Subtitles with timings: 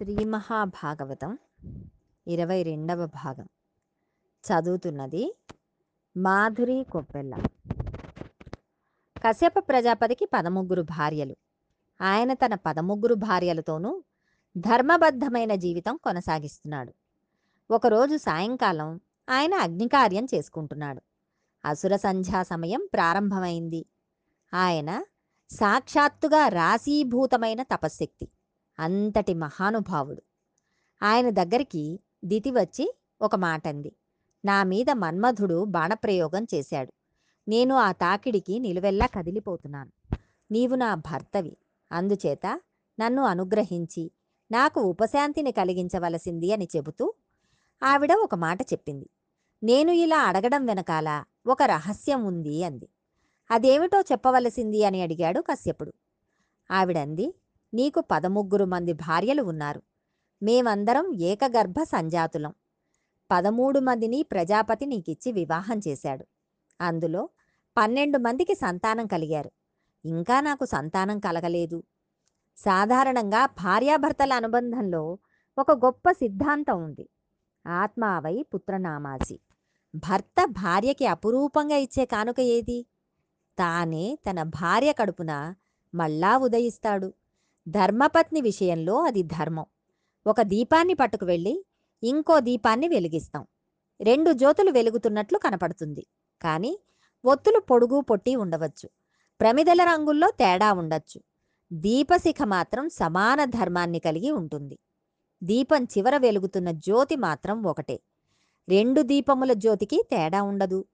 [0.00, 1.38] శ్రీ మహాభాగవతం
[2.26, 3.48] ఇరవై రెండవ భాగం.
[4.20, 5.36] చదువుతున్నది
[6.16, 7.36] మాధురి కొప్పెల్ల
[9.24, 11.36] కశ్యప ప్రజాపతికి పదముగ్గురు భార్యలు.
[12.00, 14.04] ఆయన తన పదముగ్గురు భార్యలతోనూ
[14.56, 16.94] ధర్మబద్ధమైన జీవితం కొనసాగిస్తున్నాడు.
[17.70, 21.02] ఒకరోజు సాయంకాలం ఆయన అగ్నికార్యం చేసుకుంటున్నాడు.
[21.64, 23.86] అసుర సంధ్యా సమయం ప్రారంభమైంది.
[24.54, 25.04] ఆయన
[25.50, 28.28] సాక్షాత్తుగా రాశీభూతమైన తపశ్శక్తి.
[28.80, 30.22] అంతటి మహానుభావుడు.
[31.02, 33.96] ఆయన దగ్గరికి దితి వచ్చి ఒక మాట అంది
[34.44, 36.92] నా మీద మన్మధుడు బాణప్రయోగం చేశాడు.
[37.48, 40.14] నేను ఆ తాకిడికి నిలువెల్లా కదిలిపోతున్నాను.
[40.52, 41.56] నీవు నా భర్తవి.
[41.92, 42.60] అందుచేత
[43.00, 44.10] నన్ను అనుగ్రహించి
[44.52, 47.14] నాకు ఉపశాంతిని కలిగించవలసింది అని చెబుతూ
[47.82, 49.10] ఆవిడ ఒక మాట చెప్పింది.
[49.62, 52.88] నేను ఇలా అడగడం వెనకాల ఒక రహస్యం ఉంది అంది.
[53.50, 55.92] అదేమిటో చెప్పవలసింది అని అడిగాడు కశ్యపుడు.
[56.70, 57.34] ఆవిడంది
[57.74, 59.82] నీకు పదముగ్గురు మంది భార్యలు ఉన్నారు.
[60.42, 62.54] మేమందరం ఏకగర్భ సంజాతులం.
[63.30, 66.26] పదమూడు మందిని ప్రజాపతి నీకిచ్చి వివాహం చేశాడు.
[66.80, 67.28] అందులో
[67.76, 69.50] పన్నెండు మందికి సంతానం కలిగారు.
[70.04, 71.82] ఇంకా నాకు సంతానం కలగలేదు.
[72.56, 75.18] సాధారణంగా భార్యాభర్తల అనుబంధంలో
[75.58, 77.08] ఒక గొప్ప సిద్ధాంతం ఉంది.
[77.66, 79.40] ఆత్మావై పుత్రనామాసి.
[79.94, 82.86] భర్త భార్యకి అపురూపంగా ఇచ్చే కానుక ఏది?
[83.58, 85.54] తానే తన భార్య కడుపున
[85.94, 87.12] మళ్ళా ఉదయిస్తాడు.
[87.68, 89.66] ధర్మపత్ని విషయంలో అది ధర్మం.
[90.26, 91.64] ఒక దీపాన్ని పట్టుకు వెళ్ళి
[92.02, 93.46] ఇంకో దీపాన్ని వెలిగిస్తాం.
[94.00, 96.06] రెండు జ్యోతులు వెలుగుతున్నట్లు కనపడుతుంది.
[96.42, 96.78] కానీ
[97.24, 98.88] ఒత్తులు పొడుగు పొట్టి ఉండవచ్చు.
[99.40, 101.20] ప్రమిదల రంగుల్లో తేడా ఉండొచ్చు.
[101.72, 104.78] దీపశిఖ మాత్రం సమాన ధర్మాన్ని కలిగి ఉంటుంది.
[105.42, 108.00] దీపం చివర వెలుగుతున్న జ్యోతి మాత్రం ఒకటే.
[108.68, 110.84] రెండు దీపముల జ్యోతికి తేడా ఉండదు.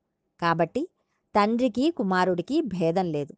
[0.41, 0.89] కాబట్టి
[1.35, 3.33] తండ్రికి కుమారుడికి భేదం లేదు.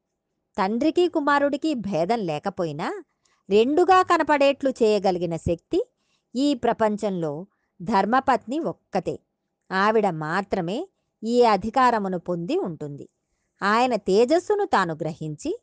[0.58, 3.02] తండ్రికి కుమారుడికి భేదం లేకపోయినా
[3.50, 5.90] రెండుగా కనపడేట్లు చేయగలిగిన శక్తి
[6.34, 7.46] ఈ ప్రపంచంలో
[7.82, 9.18] ధర్మపత్ని ఒక్కతే.
[9.72, 10.88] ఆవిడ మాత్రమే
[11.24, 13.08] ఈ అధికారమును పొంది ఉంటుంది.
[13.62, 15.62] ఆయన తేజస్సును తాను గ్రహించి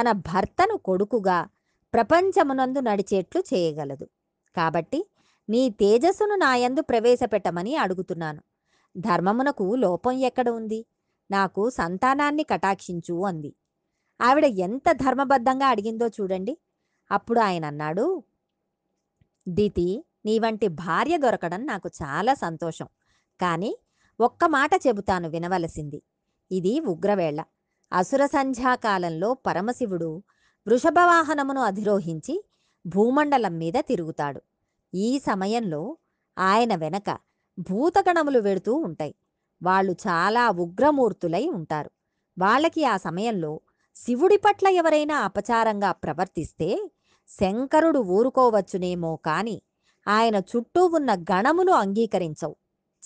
[0.00, 1.48] తన భర్తను కొడుకుగా
[1.94, 4.08] ప్రపంచమునందు నడిచేట్లు చేయగలదు.
[4.56, 5.10] కాబట్టి
[5.48, 8.42] నీ తేజస్సును నాయందు ప్రవేశపెట్టమని అడుగుతున్నాను.
[8.96, 10.86] ధర్మమునకు లోపం ఎక్కడ ఉంది?
[11.30, 13.54] నాకు సంతానాన్ని కటాక్షించు అంది.
[14.20, 16.58] ఆవిడ ఎంత ధర్మబద్ధంగా అడిగిందో చూడండి.
[17.10, 18.22] అప్పుడు ఆయన అన్నాడు
[19.48, 22.86] దితి నీ వంటి భార్య దొరకడం నాకు చాలా సంతోషం.
[23.40, 23.78] కానీ
[24.20, 26.02] ఒక్క మాట చెబుతాను వినవలసింది.
[26.52, 27.42] ఇది ఉగ్రవేళ.
[27.92, 30.22] అసుర సంధ్యాకాలంలో పరమశివుడు
[30.68, 32.44] వృషభవాహనమును అధిరోహించి
[32.86, 34.42] భూమండలం మీద తిరుగుతాడు.
[34.94, 35.96] ఈ సమయంలో
[36.38, 37.18] ఆయన వెనక
[37.58, 39.14] భూతగణములు వెడుతూ ఉంటాయి.
[39.62, 41.90] వాళ్ళు చాలా ఉగ్రమూర్తులై ఉంటారు.
[42.38, 43.60] వాళ్ళకి ఆ సమయంలో
[43.96, 46.90] శివుడి పట్ల ఎవరైనా అపచారంగా ప్రవర్తిస్తే
[47.28, 49.62] శంకరుడు ఊరుకోవచ్చునేమో కాని
[50.08, 52.56] ఆయన చుట్టూ ఉన్న గణములు అంగీకరించవు.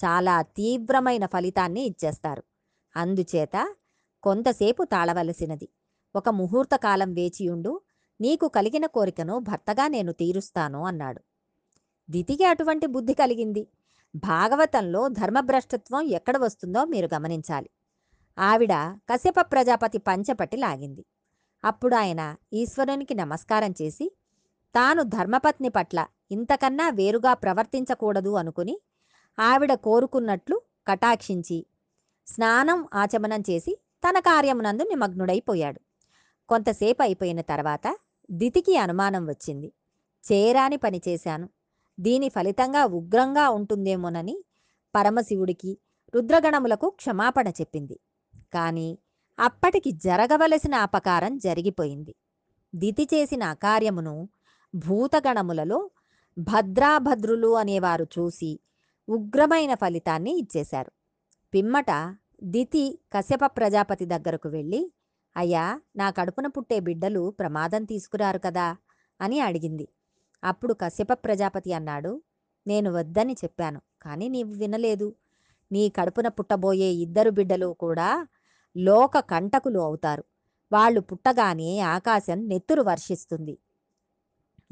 [0.04, 2.42] చాలా తీవ్రమైన ఫలితాన్ని ఇచ్చేస్తారు.
[2.96, 3.74] అందుచేత
[4.22, 5.68] కొంతసేపు తాళవలసినది.
[6.16, 7.80] ఒక ముహూర్త కాలం వేచియుండు
[8.20, 11.20] నీకు కలిగిన కోరికను భర్తగా నేను తీరుస్తాను అన్నాడు.
[12.10, 13.68] దితికి అటువంటి బుద్ధి కలిగింది.
[14.14, 17.70] భాగవతంలో ధర్మభ్రష్టత్వం ఎక్కడ వస్తుందో మీరు గమనించాలి.
[18.38, 18.72] ఆవిడ
[19.10, 21.04] కశ్యప ప్రజాపతి పంచపట్టి లాగింది.
[21.64, 24.12] అప్పుడు ఆయన ఈశ్వరునికి నమస్కారం చేసి
[24.74, 28.80] తాను ధర్మపత్ని పట్ల ఇంతకన్నా వేరుగా ప్రవర్తించకూడదు అనుకుని
[29.38, 31.66] ఆవిడ కోరుకున్నట్లు కటాక్షించి
[32.26, 33.78] స్నానం ఆచమనం చేసి
[34.08, 35.80] తన కార్యమునందు నిమగ్నుడైపోయాడు.
[36.48, 37.96] కొంతసేపు అయిపోయిన తర్వాత
[38.30, 39.72] దితికి అనుమానం వచ్చింది.
[40.24, 41.48] చేరాని పని చేశాను.
[42.00, 44.44] దీని ఫలితంగా ఉగ్రంగా ఉంటుందేమోనని
[44.94, 45.78] పరమశివుడికి
[46.14, 47.96] రుద్రగణములకు క్షమాపణ చెప్పింది.
[48.54, 48.98] కానీ
[49.40, 52.14] అప్పటికి జరగవలసిన అపకారం జరిగిపోయింది.
[52.74, 54.28] దితి చేసిన అకార్యమును
[54.74, 55.90] భూతగణములలో
[56.38, 58.60] భద్రాభద్రులు అనేవారు చూసి
[59.08, 60.92] ఉగ్రమైన ఫలితాన్ని ఇచ్చేశారు.
[61.54, 61.90] పిమ్మట
[62.44, 64.92] దితి కశ్యప ప్రజాపతి దగ్గరకు వెళ్ళి
[65.36, 68.76] అయ్యా నా కడుపున పుట్టే బిడ్డలు ప్రమాదం తీసుకురారు కదా
[69.20, 69.88] అని అడిగింది.
[70.44, 72.12] అప్పుడు కశ్యప ప్రజాపతి అన్నాడు
[72.66, 75.14] నేను వద్దని చెప్పాను కానీ నీవు వినలేదు.
[75.72, 78.26] నీ కడుపున పుట్టబోయే ఇద్దరు బిడ్డలు కూడా
[78.76, 80.24] లోక కంటకులు అవుతారు.
[80.72, 83.58] వాళ్ళు పుట్టగానే ఆకాశం నెత్తురు వర్షిస్తుంది.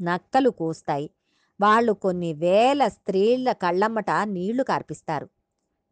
[0.01, 1.09] నక్కలు కూస్తాయి.
[1.61, 5.29] వాళ్ళు కొన్ని వేల స్త్రీల కళ్ళమ్మట నీళ్ళు కార్పిస్తారు.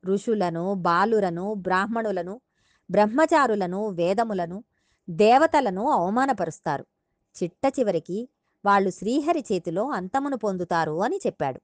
[0.05, 2.41] ఋషులను బాలురను బ్రాహ్మణులను
[2.91, 4.63] బ్రహ్మచారులను వేదములను
[5.09, 6.85] దేవతలను అవమానపరుస్తారు.
[7.43, 8.29] చిట్ట చివరికి
[8.65, 11.61] వాళ్ళు శ్రీహరి చేతిలో అంతమును పొందుతారు అని చెప్పాడు.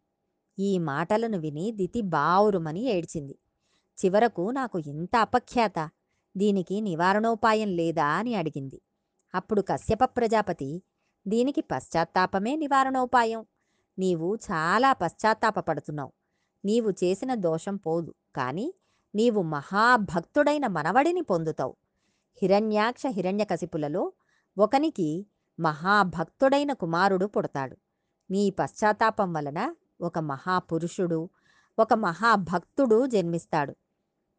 [0.59, 3.35] ఈ మాటలను విని దితి బావురుమని ఏడ్చింది.
[4.05, 5.89] చివరకు నాకు ఇంత అపఖ్యాత
[6.37, 8.81] దీనికి నివారణోపాయం లేదా అని అడిగింది.
[9.35, 10.83] అప్పుడు కశ్యప ప్రజాపతి
[11.27, 13.45] దీనికి పశ్చాత్తాపమే నివారణోపాయం.
[13.99, 16.11] నీవు చాలా పశ్చాత్తాపపడుతున్నావు.
[16.65, 18.13] నీవు చేసిన దోషం పోదు.
[18.35, 18.73] కానీ
[19.15, 21.75] నీవు మహాభక్తుడైన మనవడిని పొందుతావు.
[22.41, 24.13] హిరణ్యాక్ష హిరణ్యకశిపులలో
[24.57, 25.27] ఒకనికి
[25.59, 27.77] మహాభక్తుడైన కుమారుడు పుడతాడు.
[28.31, 31.29] నీ పశ్చాత్తాపం వలన ఒక మహాపురుషుడు
[31.79, 33.75] ఒక మహాభక్తుడు జన్మిస్తాడు.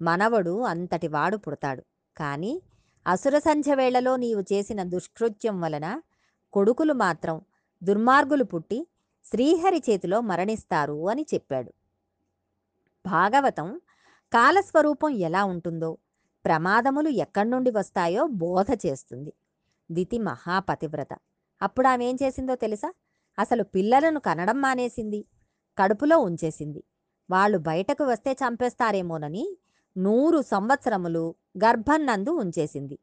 [0.03, 1.83] మనవడు అంతటి వాడు పుడతాడు.
[2.17, 2.63] కానీ
[3.07, 6.03] అసుర సంధ్య వేళలో నీవు చేసిన దుష్కృత్యం వలన
[6.53, 7.41] కొడుకులు మాత్రం
[7.85, 8.89] దుర్మార్గులు పుట్టి
[9.25, 11.73] శ్రీహరి చేతిలో మరణిస్తారు అని చెప్పాడు.
[13.07, 13.81] భాగవతం
[14.33, 15.99] కాలస్వరూపం ఎలా ఉంటుందో
[16.45, 19.33] ప్రమాదములు ఎక్కడి నుండి వస్తాయో బోధ చేస్తుంది.
[19.91, 21.09] దితి మహాపతివ్రత.
[21.63, 22.93] అప్పుడు ఆమె ఏం చేసిందో తెలుసా?
[23.39, 25.25] అసలు పిల్లలను కనడం మానేసింది
[25.79, 26.85] కడుపులో ఉంచేసింది.
[27.31, 29.59] వాళ్ళు బయటకు వస్తే చంపేస్తారేమోనని
[29.97, 32.99] నూరు సంవత్సరములు గర్భం నందు ఉంచేసింది.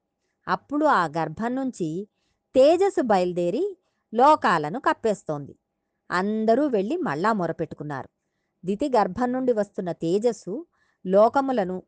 [0.48, 2.08] అప్పుడు ఆ గర్భం నుంచి
[2.56, 3.78] తేజస్సు బయలుదేరి
[4.14, 5.56] లోకాలను కప్పేస్తోంది.
[6.12, 8.10] అందరూ వెళ్ళి మళ్ళా మొరపెట్టుకున్నారు.
[8.66, 10.66] దితి గర్భం నుండి వస్తున్న తేజస్సు
[11.06, 11.84] లోకములను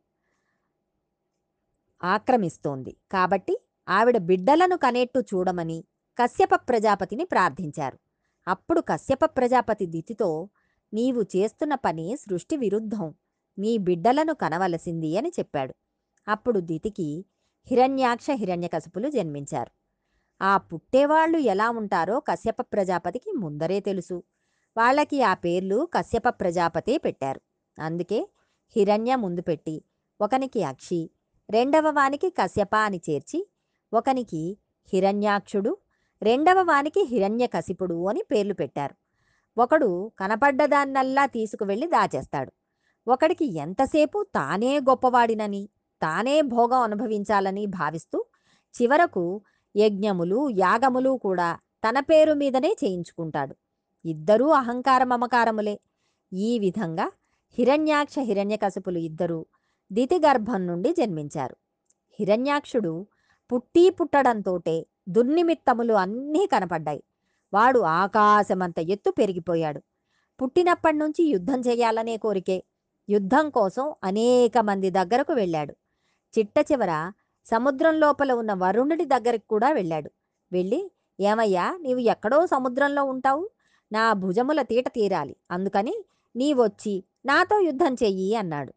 [2.02, 2.96] ఆక్రమిస్తోంది.
[3.12, 3.58] కాబట్టి
[3.88, 5.84] ఆవిడ బిడ్డలను కనేట్టు చూడమని
[6.18, 7.98] కశ్యప ప్రజాపతిని ప్రార్థించారు.
[8.48, 10.48] అప్పుడు కశ్యప ప్రజాపతి దితితో
[10.94, 13.14] నీవు చేస్తున్న పని సృష్టి విరుద్ధం.
[13.58, 15.74] నీ బిడ్డలను కనవలసింది అని చెప్పాడు.
[16.28, 17.24] అప్పుడు దితికి
[17.70, 19.70] హిరణ్యాక్ష హిరణ్యకశపులు జన్మించారు.
[20.42, 24.22] ఆ పుట్టేవాళ్ళు ఎలా ఉంటారో కశ్యప ప్రజాపతికి ముందరే తెలుసు.
[24.76, 27.40] వాళ్ళకి ఆ పేర్లు కశ్యప ప్రజాపతే పెట్టారు.
[27.78, 28.28] అందుకే
[28.76, 29.84] హిరణ్య ముందు పెట్టి
[30.20, 31.10] ఒకనికి అక్షి
[31.50, 33.48] రెండవ వానికి కశ్యప అని చేర్చి
[33.94, 34.58] ఒకనికి
[34.92, 35.76] హిరణ్యాక్షుడు
[36.22, 38.94] రెండవ వానికి హిరణ్యకశిపుడు అని పేర్లు పెట్టారు.
[39.58, 42.52] ఒకడు కనపడ్డదాన్నల్లా తీసుకువెళ్ళి దాచేస్తాడు.
[43.06, 45.68] ఒకడికి ఎంతసేపు తానే గొప్పవాడినని
[46.02, 48.24] తానే భోగం అనుభవించాలని భావిస్తూ
[48.74, 49.42] చివరకు
[49.76, 51.58] యజ్ఞములు యాగములు కూడా
[51.88, 53.56] తన పేరు మీదనే చేయించుకుంటాడు.
[54.04, 55.80] ఇద్దరూ అహంకార మమకారములే.
[56.32, 57.10] ఈ విధంగా
[57.58, 59.46] హిరణ్యాక్ష హిరణ్యకశపులు ఇద్దరూ
[59.92, 61.56] దితిగర్భం నుండి జన్మించారు.
[62.20, 63.06] హిరణ్యాక్షుడు
[63.52, 67.02] పుట్టి పుట్టడంతోటే దుర్నిమిత్తములు అన్నీ కనపడ్డాయి.
[67.54, 69.80] వాడు ఆకాశమంత ఎత్తు పెరిగిపోయాడు.
[70.42, 72.64] పుట్టినప్పటి నుంచి యుద్ధం చేయాలనే కోరికే
[73.08, 75.74] యుద్ధం కోసం అనేక మంది దగ్గరకు వెళ్ళాడు.
[76.34, 77.12] చిట్ట చివర
[77.46, 80.10] సముద్రం లోపల ఉన్న వరుణుడి దగ్గరికి కూడా వెళ్ళాడు.
[80.52, 80.90] వెళ్ళి
[81.20, 83.50] ఏమయ్యా నీవు ఎక్కడో సముద్రంలో ఉంటావు?
[83.92, 85.36] నా భుజముల తీట తీరాలి.
[85.50, 85.94] అందుకని
[86.36, 88.72] నీవొచ్చి నాతో యుద్ధం చెయ్యి అన్నాడు.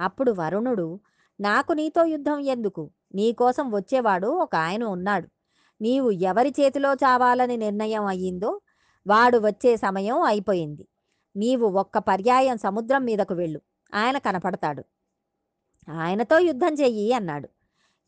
[0.00, 1.00] అప్పుడు వరుణుడు
[1.40, 2.90] నాకు నీతో యుద్ధం ఎందుకు?
[3.14, 5.28] నీకోసం వచ్చేవాడు ఒక ఆయన ఉన్నాడు.
[5.80, 8.60] నీవు ఎవరి చేతిలో చావాలని నిర్ణయం అయ్యిందో
[9.06, 10.84] వాడు వచ్చే సమయం అయిపోయింది.
[11.36, 13.60] నీవు ఒక్క పర్యాయం సముద్రం మీదకు వెళ్ళు.
[13.94, 14.84] ఆయన కనపడతాడు.
[15.90, 17.48] ఆయనతో యుద్ధం చెయ్యి అన్నాడు.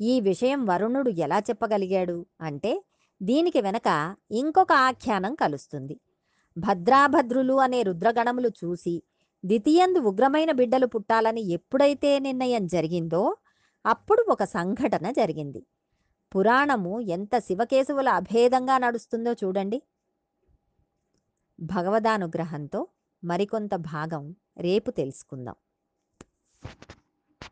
[0.01, 2.27] ఈ విషయం వరుణుడు ఎలా చెప్పగలిగాడు?
[2.41, 2.85] అంటే
[3.23, 6.01] దీనికి వెనక ఇంకొక ఆఖ్యానం కలుస్తుంది.
[6.59, 9.03] భద్రాభద్రులు అనే రుద్రగణములు చూసి
[9.45, 13.37] ద్వితీయందు ఉగ్రమైన బిడ్డలు పుట్టాలని ఎప్పుడైతే నిర్ణయం జరిగిందో
[13.87, 15.67] అప్పుడు ఒక సంఘటన జరిగింది.
[16.37, 19.83] పురాణము ఎంత శివకేశవుల అభేదంగా నడుస్తుందో చూడండి.
[21.61, 22.87] భగవదానుగ్రహంతో
[23.25, 25.55] మరికొంత భాగం రేపు తెలుసుకుందాం.